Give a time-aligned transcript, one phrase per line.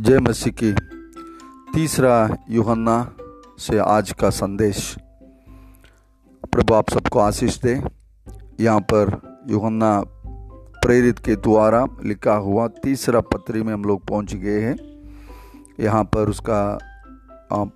[0.00, 0.72] जय मसीह की।
[1.74, 2.96] तीसरा यूहन्ना
[3.58, 4.94] से आज का संदेश।
[6.52, 7.72] प्रभु आप सबको आशीष दे।
[8.60, 9.10] यहाँ पर
[9.50, 9.90] यूहन्ना
[10.82, 14.76] प्रेरित के द्वारा लिखा हुआ तीसरा पत्री में हम लोग पहुँच गए हैं।
[15.80, 16.62] यहाँ पर उसका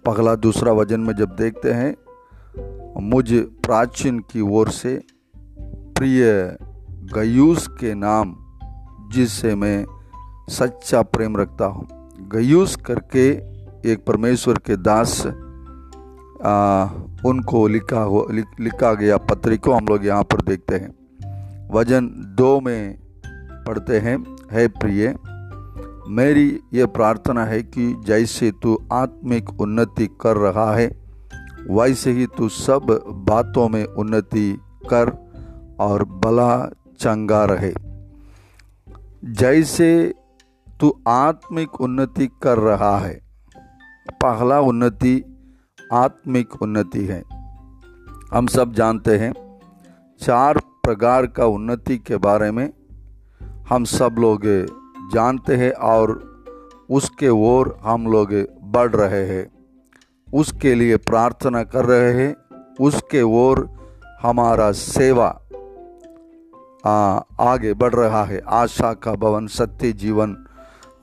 [0.07, 1.95] पगला दूसरा वज़न में जब देखते हैं,
[3.03, 3.33] मुझ
[3.65, 4.95] प्राचीन की ओर से
[5.97, 6.57] प्रिय
[7.15, 8.35] गयूस के नाम,
[9.13, 9.85] जिससे मैं
[10.51, 13.29] सच्चा प्रेम रखता हूँ। गयूस करके
[13.93, 16.87] एक परमेश्वर के दास आ,
[17.27, 18.27] उनको लिखा हो
[18.61, 22.07] लिखा गया पत्री को हम लोग यहाँ पर देखते हैं। वज़न
[22.39, 22.99] दो में
[23.67, 24.17] पढ़ते हैं
[24.53, 25.15] है प्रिय
[26.09, 30.87] मेरी ये प्रार्थना है कि जैसे तू आत्मिक उन्नति कर रहा है
[31.71, 32.87] वैसे ही तू सब
[33.29, 34.59] बातों में उन्नति
[34.91, 35.11] कर
[35.81, 36.51] और भला
[36.99, 37.73] चंगा रहे।
[39.25, 40.15] जैसे
[40.81, 43.21] तू आत्मिक उन्नति कर रहा है।
[44.11, 45.25] पहला उन्नति
[45.93, 47.23] आत्मिक उन्नति है।
[48.35, 49.61] हम सब जानते हैं
[50.21, 52.73] चार प्रकार का उन्नति के बारे में
[53.69, 54.41] हम सब लोग
[55.15, 56.35] जानते हैं और
[56.91, 58.29] उसके ओर हम लोग
[58.63, 59.51] बढ़ रहे हैं।
[60.35, 62.37] उसके लिए प्रार्थना कर रहे हैं।
[62.81, 63.71] उसके ओर
[64.23, 65.41] हमारा सेवा
[66.87, 70.47] आ, आगे बढ़ रहा है। आशा का भवन सत्य जीवन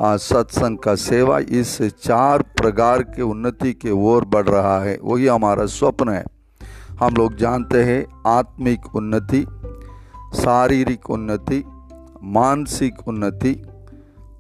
[0.04, 5.66] सत्संग का सेवा इस चार प्रकार के उन्नति के ओर बढ़ रहा है। वही हमारा
[5.66, 6.26] स्वप्न है।
[7.00, 9.46] हम लोग जानते हैं आत्मिक उन्नति,
[10.42, 11.64] शारीरिक उन्नति,
[12.24, 13.62] मानसिक उन्नति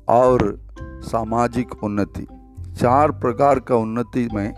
[0.09, 2.27] और सामाजिक उन्नति।
[2.75, 4.53] चार प्रकार का उन्नति में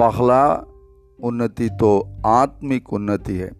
[0.00, 0.66] पहला
[1.22, 3.50] उन्नति तो आत्मिक उन्नति है।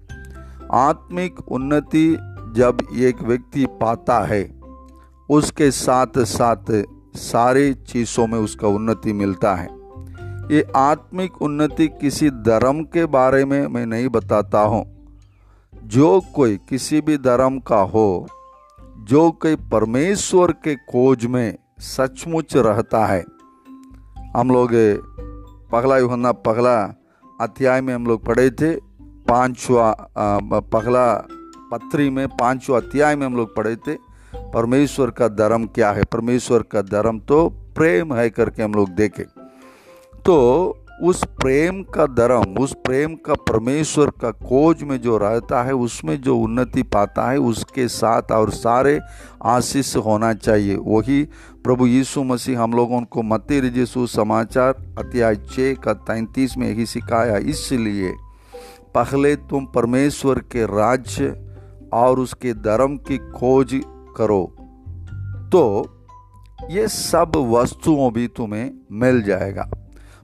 [0.73, 2.17] आत्मिक उन्नति
[2.53, 4.56] जब एक व्यक्ति पाता है
[5.29, 6.71] उसके साथ साथ
[7.17, 9.69] सारे चीज़ों में उसका उन्नति मिलता है।
[10.53, 14.85] ये आत्मिक उन्नति किसी धर्म के बारे में मैं नहीं बताता हूँ।
[15.73, 18.27] जो कोई किसी भी धर्म का हो,
[18.99, 23.25] जो कोई परमेश्वर के खोज में सचमुच रहता है।
[24.37, 24.71] हम लोग
[25.73, 26.81] पगला युहन्ना पगला
[27.41, 28.75] अध्याय में हम लोग पढ़े थे,
[29.29, 29.93] पांचवा
[30.73, 31.13] पगला
[31.73, 34.06] पत्री में, पांचवा अध्याय में हम लोग पढ़े थे।
[34.55, 36.03] परमेश्वर का धर्म क्या है?
[36.05, 39.25] परमेश्वर का धर्म तो प्रेम है करके हम लोग देखें।
[40.25, 45.73] तो उस प्रेम का धर्म, उस प्रेम का परमेश्वर का खोज में जो रहता है,
[45.73, 48.99] उसमें जो उन्नति पाता है, उसके साथ और सारे
[49.45, 51.23] आशीष होना चाहिए। वही
[51.65, 56.87] प्रभु यीशु मसीह हम लोगों को मती रिजिसु समाचार अध्याय छः का तैंतीस में यही
[56.87, 58.13] सिखाया, इसलिए
[58.95, 61.35] पहले तुम परमेश्वर के राज्य
[61.93, 63.75] और उसके धर्म की खोज
[64.17, 64.45] करो।
[65.53, 65.63] तो
[66.71, 69.71] ये सब वस्तुओं भी तुम्हें मिल जाएगा।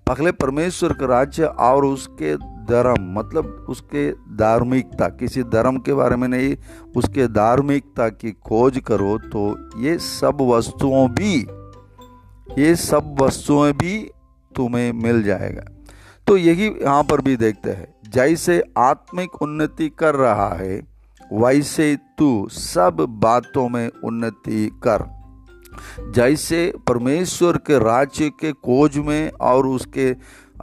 [0.07, 6.27] पखले परमेश्वर का राज्य और उसके धर्म मतलब उसके धार्मिकता, किसी धर्म के बारे में
[6.29, 6.57] नहीं,
[6.97, 9.43] उसके धार्मिकता की खोज करो तो
[9.81, 11.35] ये सब वस्तुओं भी,
[12.59, 13.99] ये सब वस्तुएँ भी
[14.53, 15.63] तुम्हें मिल जाएगा।
[16.27, 20.81] तो यही यहाँ पर भी देखते हैं, जैसे आत्मिक उन्नति कर रहा है
[21.33, 25.05] वैसे तू सब बातों में उन्नति कर।
[26.15, 30.13] जैसे परमेश्वर के राज्य के खोज में और उसके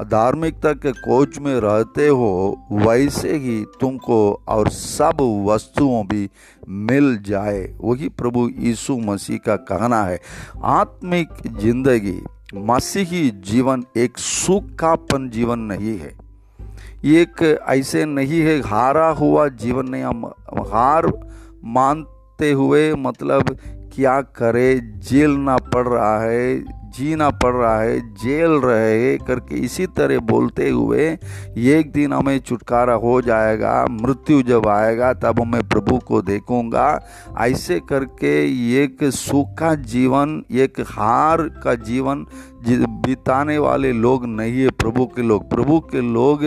[0.06, 6.29] धार्मिकता के खोज में रहते हो, वैसे ही तुमको और सब वस्तुओं भी
[6.69, 10.19] मिल जाए। वही प्रभु यीशु मसीह का कहना है,
[10.63, 11.29] आत्मिक
[11.59, 12.19] ज़िंदगी,
[12.56, 16.28] मसीही जीवन एक सुख सुखापन जीवन नहीं है।
[17.04, 20.26] एक ऐसे नहीं है, हारा हुआ जीवन नहीं, हम
[20.72, 21.12] हार
[21.66, 23.56] मानते हुए मतलब
[23.94, 30.20] क्या करे जेलना पड़ रहा है जीना पड़ रहा है, जेल रहे करके इसी तरह
[30.22, 31.06] बोलते हुए
[31.70, 36.88] एक दिन हमें छुटकारा हो जाएगा, मृत्यु जब आएगा तब मैं प्रभु को देखूँगा।
[37.40, 38.34] ऐसे करके
[38.84, 42.26] एक सूखा जीवन, एक हार का जीवन
[43.06, 46.44] बिताने वाले लोग नहीं है प्रभु के लोग। प्रभु के लोग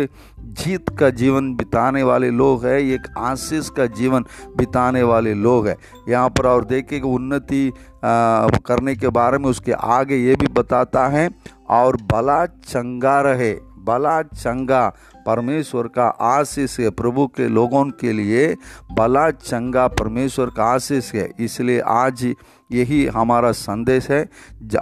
[0.52, 4.24] जीत का जीवन बिताने वाले लोग हैं एक आशीष का जीवन
[4.56, 5.76] बिताने वाले लोग हैं।
[6.08, 7.72] यहाँ पर और देखे कि उन्नति
[8.04, 11.28] करने के बारे में उसके आगे ये भी बताता है,
[11.70, 14.88] और भला चंगा रहे, भला चंगा,
[15.26, 18.54] परमेश्वर का आशीष है प्रभु के लोगों के लिए,
[18.92, 22.24] भला चंगा परमेश्वर का आशीष है। इसलिए आज
[22.72, 24.28] यही हमारा संदेश है।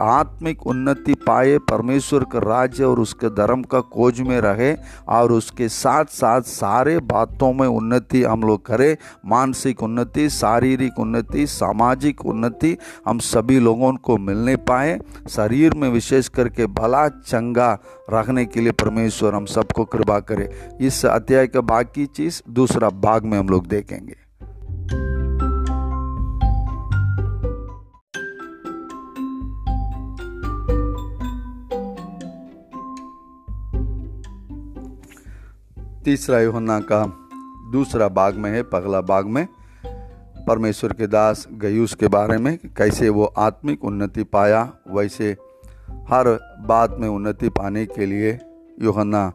[0.01, 4.75] आत्मिक उन्नति पाए परमेश्वर का राज्य और उसके धर्म का खोज में रहे
[5.09, 8.97] और उसके साथ साथ सारे बातों में उन्नति हम लोग करें।
[9.27, 12.77] मानसिक उन्नति, शारीरिक उन्नति, सामाजिक उन्नति
[13.07, 14.99] हम सभी लोगों को मिलने पाए।
[15.29, 17.79] शरीर में विशेष करके भला चंगा
[18.13, 20.51] रखने के लिए परमेश्वर हम सबको कृपा करे।
[20.81, 24.19] इस अध्याय का बाकी चीज़ दूसरा भाग में हम लोग देखेंगे।
[36.05, 37.05] तीसरा योहन्ना का
[37.73, 39.47] दूसरा बाग में है, पगला बाग में।
[40.47, 45.37] परमेश्वर के दास गयूस के बारे में कैसे वो आत्मिक उन्नति पाया, वैसे
[46.11, 46.29] हर
[46.67, 48.38] बात में उन्नति पाने के लिए
[48.82, 49.32] योहन्ना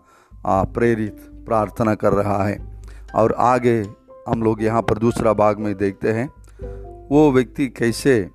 [0.47, 1.17] प्रेरित
[1.47, 2.81] प्रार्थना कर रहा है।
[3.15, 3.87] और आगे
[4.29, 6.29] हम लोग यहाँ पर दूसरा बाग में देखते हैं,
[7.11, 8.29] वो व्यक्ति कैसे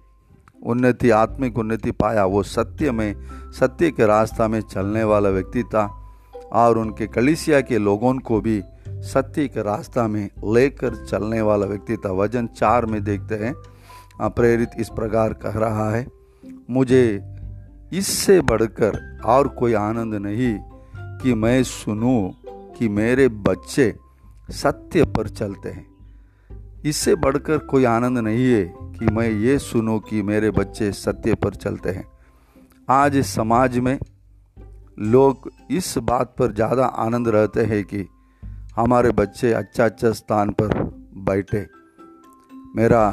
[0.62, 3.14] उन्नति, आत्मिक उन्नति पाया, वो सत्य में,
[3.52, 5.96] सत्य के रास्ता में चलने वाला व्यक्ति था।
[6.52, 11.96] और उनके कलिसिया के लोगों को भी सत्य के रास्ता में लेकर चलने वाला व्यक्ति
[11.96, 13.54] था। वज़न चार में देखते हैं।
[14.22, 16.06] प्रेरित इस प्रकार कह रहा है,
[16.70, 17.22] मुझे
[17.92, 20.58] इससे बढ़कर और कोई आनंद नहीं
[21.18, 22.30] कि मैं सुनूं
[22.72, 23.94] कि मेरे बच्चे
[24.50, 25.86] सत्य पर चलते हैं।
[26.84, 28.64] इससे बढ़कर कोई आनंद नहीं है
[28.98, 32.04] कि मैं ये सुनूं कि मेरे बच्चे सत्य पर चलते हैं।
[32.88, 33.98] आज समाज में
[35.00, 38.06] लोग इस बात पर ज़्यादा आनंद रहते हैं कि
[38.76, 40.74] हमारे बच्चे अच्छा अच्छा स्थान पर
[41.24, 41.66] बैठे।
[42.76, 43.08] मेरा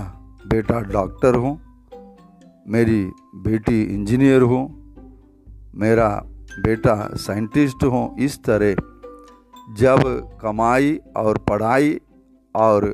[0.45, 1.57] बेटा डॉक्टर हो,
[2.65, 3.03] मेरी
[3.43, 4.59] बेटी इंजीनियर हो,
[5.75, 6.09] मेरा
[6.59, 8.75] बेटा साइंटिस्ट हो, इस तरह।
[9.77, 9.99] जब
[10.41, 11.99] कमाई और पढ़ाई
[12.55, 12.93] और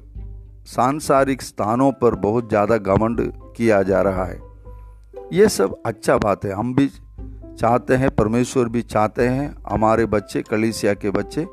[0.68, 3.22] सांसारिक स्थानों पर बहुत ज़्यादा घमंड
[3.58, 4.40] किया जा रहा है,
[5.34, 6.90] ये सब अच्छा बात है। हम भी
[7.60, 11.48] चाहते हैं, परमेश्वर भी चाहते हैं, हमारे बच्चे, कलिसिया के बच्चे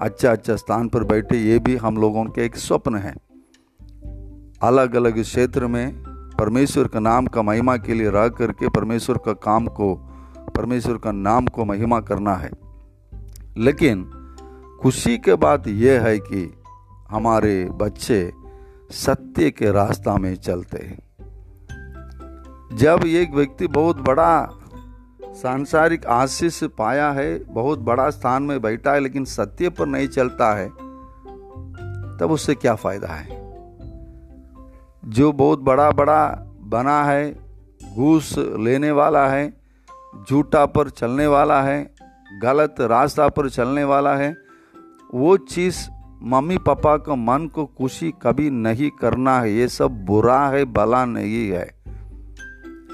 [0.00, 3.14] अच्छा अच्छा स्थान पर बैठे, ये भी हम लोगों के एक स्वप्न है।
[4.62, 6.02] अलग अलग क्षेत्र में
[6.38, 9.94] परमेश्वर का नाम का महिमा के लिए रह करके परमेश्वर का काम को,
[10.56, 12.50] परमेश्वर का नाम को महिमा करना है।
[13.56, 14.10] लेकिन
[14.82, 16.54] खुशी के बात यह है कि
[17.10, 18.32] हमारे बच्चे
[18.90, 20.98] सत्य के रास्ता में चलते हैं।
[22.76, 24.48] जब एक व्यक्ति बहुत बड़ा
[25.34, 30.52] सांसारिक आशीष पाया है, बहुत बड़ा स्थान में बैठा है, लेकिन सत्य पर नहीं चलता
[30.54, 30.68] है,
[32.18, 33.40] तब उससे क्या फ़ायदा है?
[35.04, 36.26] जो बहुत बड़ा बड़ा
[36.60, 37.32] बना है,
[37.94, 39.52] घूस लेने वाला है
[40.30, 41.94] झूठा पर चलने वाला है,
[42.42, 44.36] गलत रास्ता पर चलने वाला है,
[45.14, 45.88] वो चीज़
[46.22, 51.04] मम्मी पापा का मन को खुशी कभी नहीं करना है, ये सब बुरा है भला
[51.04, 51.81] नहीं है।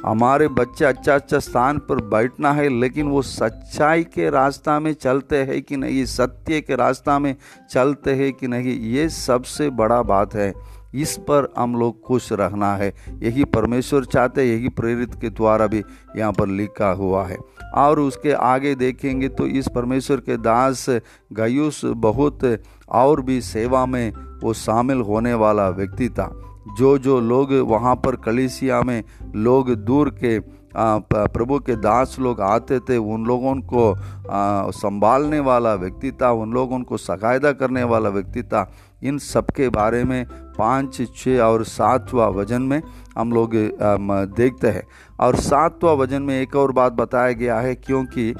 [0.07, 5.37] हमारे बच्चे अच्छा अच्छा स्थान पर बैठना है, लेकिन वो सच्चाई के रास्ता में चलते
[5.37, 7.35] हैं कि नहीं, सत्य के रास्ता में
[7.71, 10.53] चलते हैं कि नहीं, ये सबसे बड़ा बात है।
[10.95, 15.83] इस पर हम लोग खुश रहना है। यही परमेश्वर चाहते यही प्रेरित के द्वारा भी
[16.17, 17.37] यहाँ पर लिखा हुआ है।
[17.75, 20.87] और उसके आगे देखेंगे तो इस परमेश्वर के दास
[21.33, 24.13] गयुस बहुत और भी सेवा में
[24.43, 26.48] वो शामिल होने वाला व्यक्ति था।
[26.79, 29.03] जो जो लोग वहाँ पर कलिसिया में
[29.37, 30.39] लोग दूर के
[30.77, 33.95] प्रभु के दास लोग आते थे, उन लोगों को
[34.73, 38.71] संभालने वाला व्यक्ति था, उन लोगों को सकायदा करने वाला व्यक्ति था।
[39.03, 40.25] इन सब के बारे में
[40.59, 42.83] पाँच छः और सातवा वज़न में
[43.19, 43.55] हम लोग
[44.37, 44.83] देखते हैं।
[45.21, 48.33] और सातवा वज़न में एक और बात बताया गया है, क्योंकि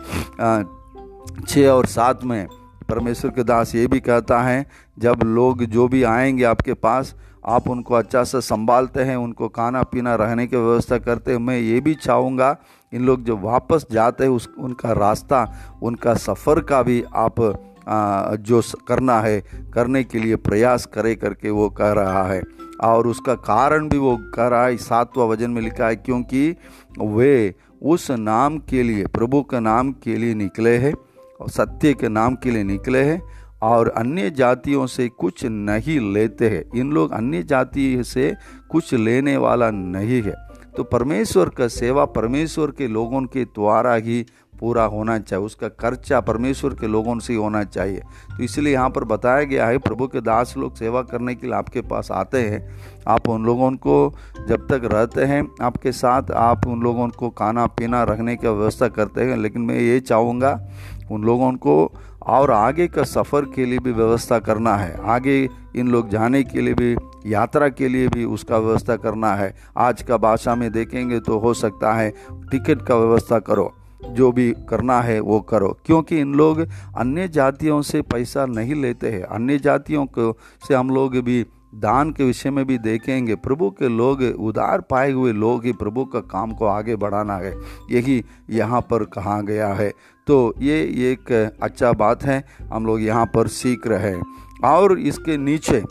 [1.47, 2.47] छः और सात में
[2.89, 4.67] परमेश्वर के दास ये भी कहता है,
[4.99, 7.15] जब लोग जो भी आएँगे आपके पास
[7.49, 11.59] आप उनको अच्छा से संभालते हैं उनको खाना पीना रहने की व्यवस्था करते हैं मैं
[11.59, 12.57] ये भी चाहूँगा
[12.93, 15.53] इन लोग जो वापस जाते हैं उस उनका रास्ता
[15.83, 17.41] उनका सफ़र का भी आप
[17.89, 22.43] आ, जो करना है करने के लिए प्रयास करे करके वो कह रहा है।
[22.85, 26.57] और उसका कारण भी वो कह रहा है सातवा वज़न में लिखा है क्योंकि
[27.01, 30.95] वे उस नाम के लिए प्रभु के नाम के लिए निकले हैं
[31.41, 33.23] और सत्य के नाम के लिए निकले हैं
[33.63, 38.35] और अन्य जातियों से कुछ नहीं लेते हैं। इन लोग अन्य जाति से
[38.71, 40.35] कुछ लेने वाला नहीं है।
[40.77, 44.27] तो परमेश्वर का सेवा परमेश्वर के लोगों के द्वारा ही
[44.61, 48.01] पूरा होना चाहिए। उसका खर्चा परमेश्वर के लोगों से होना चाहिए।
[48.37, 51.57] तो इसलिए यहाँ पर बताया गया है, प्रभु के दास लोग सेवा करने के लिए
[51.57, 54.15] आपके पास आते हैं। आप उन लोगों को
[54.49, 58.89] जब तक रहते हैं, आपके साथ आप उन लोगों को खाना पीना रखने की व्यवस्था
[58.89, 60.69] करते हैं। लेकिन मैं ये चाहूँगा
[61.11, 61.93] उन लोगों को
[62.27, 66.61] और आगे का सफ़र के लिए भी व्यवस्था करना है। आगे इन लोग जाने के
[66.61, 66.97] लिए भी,
[67.27, 71.55] यात्रा के लिए भी उसका व्यवस्था करना है। आज का भाषा में देखेंगे तो हो
[71.55, 72.11] सकता है
[72.51, 73.73] टिकट का व्यवस्था करो,
[74.05, 79.11] जो भी करना है वो करो। क्योंकि इन लोग अन्य जातियों से पैसा नहीं लेते
[79.11, 80.33] हैं। अन्य जातियों को
[80.69, 85.11] से हम लोग भी दान के विषय में भी देखेंगे। प्रभु के लोग, उदार पाए
[85.13, 87.55] हुए लोग ही प्रभु का काम को आगे बढ़ाना है।
[87.91, 89.93] यही यहाँ पर कहा गया है।
[90.29, 90.81] तो ये
[91.13, 91.33] एक
[91.63, 92.43] अच्छा बात है
[92.73, 94.23] हम लोग यहाँ पर सीख रहे हैं।
[94.65, 95.83] और इसके नीचे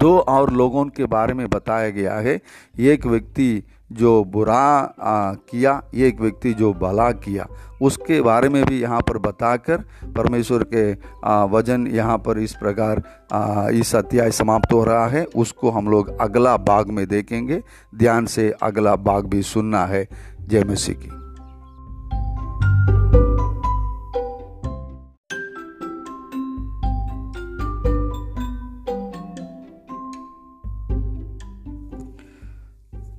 [0.00, 2.40] दो और लोगों के बारे में बताया गया है।
[2.78, 7.46] एक व्यक्ति जो बुरा आ, किया एक व्यक्ति जो भला किया
[7.82, 9.84] उसके बारे में भी यहाँ पर बताकर
[10.16, 10.92] परमेश्वर के
[11.24, 15.88] आ, वज़न यहाँ पर इस प्रकार आ, इस अध्याय समाप्त हो रहा है। उसको हम
[15.88, 17.62] लोग अगला भाग में देखेंगे।
[17.94, 20.06] ध्यान से अगला भाग भी सुनना है।
[20.40, 21.25] जय मसीह की।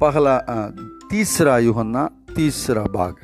[0.02, 0.38] पहला
[1.10, 3.16] तीसरा युहन्ना, तीसरा भाग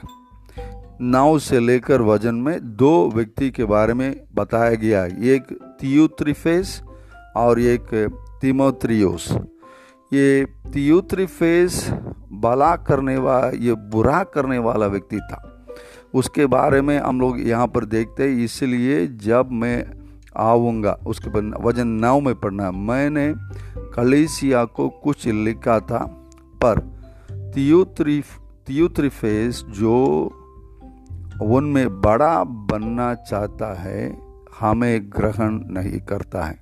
[1.01, 5.51] नाव से लेकर वज़न में दो व्यक्ति के बारे में बताया गया। एक
[5.81, 6.81] तियुत्रिफेस
[7.35, 7.93] और एक
[8.41, 9.29] तिमोत्रियोस।
[10.11, 11.89] ये तियुत्रिफेस
[12.41, 15.41] भला करने वाला ये बुरा करने वाला व्यक्ति था।
[16.13, 19.85] उसके बारे में हम लोग यहाँ पर देखते हैं, इसलिए जब मैं
[20.37, 23.33] आऊँगा, उसके बाद वज़न नाव में पढ़ना मैंने
[23.95, 26.03] कलेसिया को कुछ लिखा था।
[26.65, 26.79] पर
[27.55, 28.25] तियोत्रिफ
[28.67, 30.25] तियोत्रिफेस जो
[31.41, 34.17] उनमें बड़ा बनना चाहता है,
[34.59, 36.59] हमें ग्रहण नहीं करता है।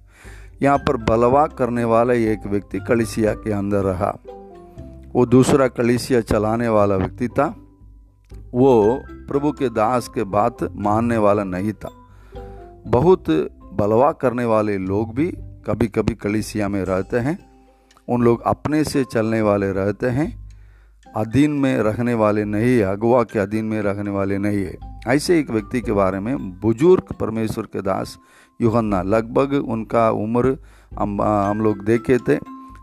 [0.62, 4.18] यहाँ पर बलवा करने वाला एक व्यक्ति कलिसिया के अंदर रहा।
[5.16, 7.56] वो दूसरा कलिसिया चलाने वाला व्यक्ति था।
[8.54, 11.92] वो प्रभु के दास के बात मानने वाला नहीं था।
[12.88, 13.24] बहुत
[13.74, 17.51] बलवा करने वाले लोग भी कभी कभी कलिसिया में रहते हैं।
[18.12, 20.30] उन लोग अपने से चलने वाले रहते हैं,
[21.16, 24.78] अधीन में रखने वाले नहीं है, अगवा के अधीन में रखने वाले नहीं है।
[25.08, 28.18] ऐसे एक व्यक्ति के बारे में बुज़ुर्ग परमेश्वर के दास
[28.60, 30.58] युहन्ना, लगभग उनका उम्र
[30.92, 32.38] हम हम लोग देखे थे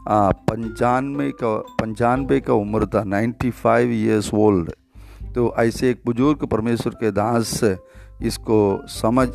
[0.08, 4.70] पंचानवे का पंचानवे का उम्र था नाइन्टी फाइव ईयर्स ओल्ड
[5.34, 7.60] तो ऐसे एक बुज़ुर्ग परमेश्वर के दास
[8.22, 8.58] इसको
[8.90, 9.28] समझ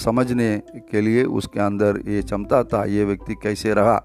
[0.00, 0.56] समझने
[0.90, 3.96] के लिए उसके अंदर ये क्षमता था, ये व्यक्ति कैसे रहा।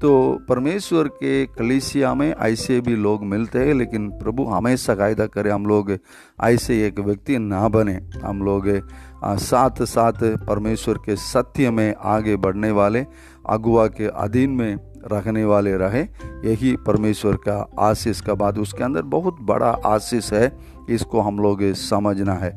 [0.00, 0.10] तो
[0.48, 5.66] परमेश्वर के कलिसिया में ऐसे भी लोग मिलते हैं, लेकिन प्रभु हमेशा कायदा करे हम
[5.66, 5.90] लोग
[6.42, 8.68] ऐसे एक व्यक्ति ना बने। हम लोग
[9.24, 13.04] साथ साथ परमेश्वर के सत्य में आगे बढ़ने वाले
[13.48, 14.76] अगुआ के अधीन में
[15.12, 16.02] रखने वाले रहे।
[16.44, 20.52] यही परमेश्वर का आशीष का बात। उसके अंदर बहुत बड़ा आशीष है,
[20.90, 22.50] इसको हम लोग समझना है।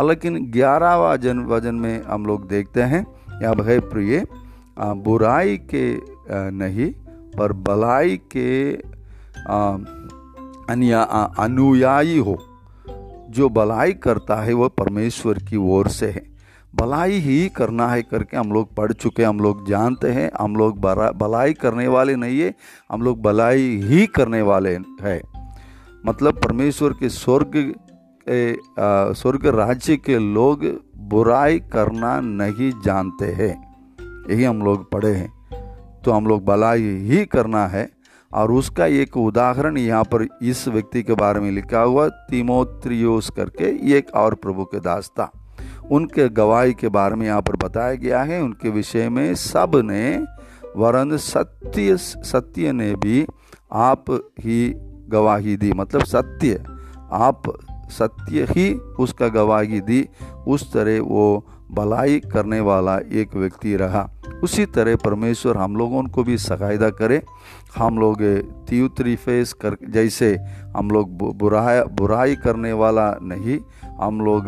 [0.00, 3.04] लेकिन ग्यारहवा जन वज़न में हम लोग देखते हैं,
[3.44, 4.26] अब है प्रिय
[4.78, 6.90] बुराई के नहीं,
[7.38, 8.74] पर भलाई के
[11.38, 12.36] अनुयायी हो।
[13.30, 16.22] जो भलाई करता है, वह परमेश्वर की ओर से है।
[16.74, 20.78] भलाई ही करना है करके हम लोग पढ़ चुके हम लोग जानते हैं, हम लोग
[21.18, 22.54] भलाई करने वाले नहीं है,
[22.92, 25.20] हम लोग भलाई ही करने वाले हैं।
[26.06, 27.74] मतलब परमेश्वर के स्वर्ग
[29.16, 30.64] स्वर्ग राज्य के लोग
[31.04, 33.54] बुराई करना नहीं जानते हैं।
[34.30, 35.32] यही हम लोग पढ़े हैं।
[36.04, 37.88] तो हम लोग भलाई ही करना है।
[38.34, 43.96] और उसका एक उदाहरण यहाँ पर इस व्यक्ति के बारे में लिखा हुआ, तिमोत्रियोस करके
[43.96, 45.32] एक और प्रभु के दास था
[45.92, 50.26] उनके गवाही के बारे में यहाँ पर बताया गया है। उनके विषय में सबने
[50.76, 53.26] वरन सत्य सत्य ने भी
[53.72, 54.04] आप
[54.40, 54.72] ही
[55.08, 56.62] गवाही दी। मतलब सत्य,
[57.12, 57.42] आप
[57.90, 60.08] सत्य ही उसका गवाही दी।
[60.46, 64.08] उस तरह वो भलाई करने वाला एक व्यक्ति रहा।
[64.42, 67.20] उसी तरह परमेश्वर हम लोगों को भी सकायदा करे।
[67.76, 68.22] हम लोग
[68.68, 70.36] तीतरी फेस कर, जैसे
[70.76, 73.58] हम लोग बुराई बुराई करने वाला नहीं,
[74.00, 74.44] हम लोग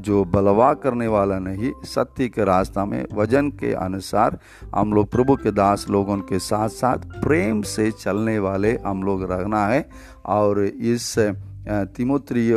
[0.00, 4.38] जो बलवा करने वाला नहीं, सत्य के रास्ता में, वज़न के अनुसार
[4.74, 9.30] हम लोग प्रभु के दास लोगों के साथ साथ प्रेम से चलने वाले हम लोग
[9.32, 9.88] रहना है।
[10.26, 11.14] और इस
[11.68, 12.50] तिमोत्री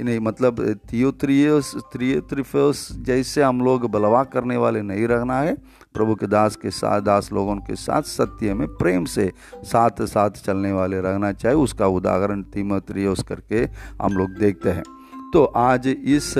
[0.00, 0.60] इन्हें मतलब
[0.92, 5.54] थियोत्रियस त्रियोत्रिफोस जैसे हम लोग बलवा करने वाले नहीं रहना है।
[5.94, 9.30] प्रभु के दास के साथ दास लोगों के साथ सत्य में प्रेम से
[9.64, 13.68] साथ साथ चलने वाले रहना चाहिए। उसका उदाहरण तिमोत्रियोस करके
[14.02, 14.84] हम लोग देखते हैं।
[15.32, 16.34] तो आज इस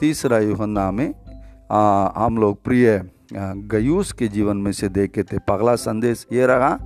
[0.00, 1.14] तीसरा युहन्ना में
[1.72, 3.02] आ, हम लोग प्रिय
[3.32, 6.78] गयूस के जीवन में से देखे थे। पगला संदेश ये रहा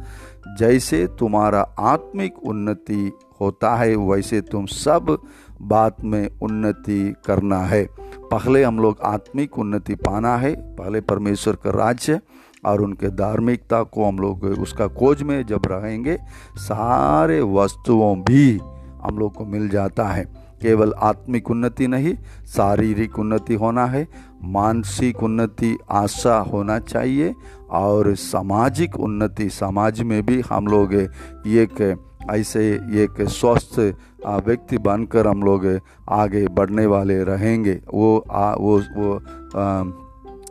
[0.58, 5.16] जैसे तुम्हारा आत्मिक उन्नति होता है वैसे तुम सब
[5.62, 7.84] बात में उन्नति करना है।
[8.30, 12.20] पहले हम लोग आत्मिक उन्नति पाना है। पहले परमेश्वर का राज्य
[12.66, 16.18] और उनके धार्मिकता को हम लोग उसका खोज में जब रहेंगे,
[16.56, 18.58] सारे वस्तुओं भी
[19.02, 20.24] हम लोग को मिल जाता है।
[20.62, 22.14] केवल आत्मिक उन्नति नहीं,
[22.46, 24.08] शारीरिक उन्नति होना है,
[24.42, 27.34] मानसिक उन्नति आशा होना चाहिए
[27.70, 31.96] और सामाजिक उन्नति समाज में भी हम लोग एक
[32.30, 33.78] ऐसे एक स्वस्थ
[34.26, 39.14] व्यक्ति बनकर हम लोग आगे बढ़ने वाले रहेंगे। वो आ, वो वो
[39.56, 39.84] आ,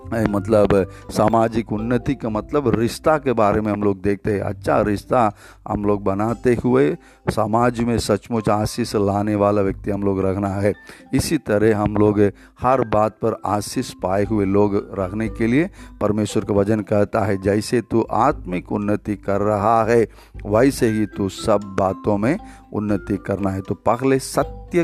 [0.06, 0.76] मतलब
[1.12, 5.32] सामाजिक उन्नति का मतलब रिश्ता के बारे में हम लोग देखते हैं। अच्छा रिश्ता
[5.68, 6.96] हम लोग बनाते हुए
[7.28, 10.74] समाज में सचमुच आशीष लाने वाला व्यक्ति हम लोग रखना है।
[11.14, 12.20] इसी तरह हम लोग
[12.62, 15.70] हर बात पर आशीष पाए हुए लोग रखने के लिए
[16.02, 20.08] परमेश्वर का वज़न कहता है, जैसे तू आत्मिक उन्नति कर रहा है,
[20.46, 22.38] वैसे ही तू सब बातों में
[22.74, 24.84] उन्नति करना है। तो पहले सत्य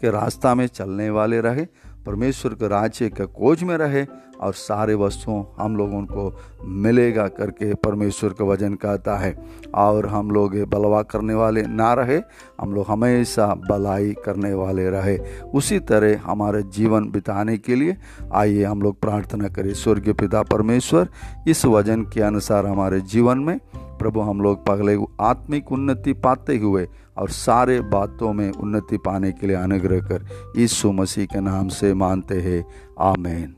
[0.00, 1.66] के रास्ता में चलने वाले रहे
[2.06, 4.04] परमेश्वर के राज्य के खोज में रहे
[4.40, 9.34] और सारे वस्तुओं हम लोगों को मिलेगा करके परमेश्वर का वज़न कहता है।
[9.74, 12.20] और हम लोग बलवा करने वाले ना रहे,
[12.60, 15.18] हम लोग हमेशा भलाई करने वाले रहे।
[15.54, 17.96] उसी तरह हमारे जीवन बिताने के लिए
[18.34, 21.08] आइए हम लोग प्रार्थना करें, स्वर्गीय पिता परमेश्वर,
[21.48, 23.58] इस वज़न के अनुसार हमारे जीवन में
[23.98, 29.46] प्रभु हम लोग पगले आत्मिक उन्नति पाते हुए और सारे बातों में उन्नति पाने के
[29.46, 32.64] लिए अनुग्रह कर यीशु मसीह के नाम से मानते हैं।
[33.00, 33.56] आमेन।